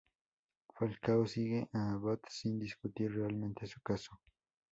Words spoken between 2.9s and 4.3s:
realmente su caso.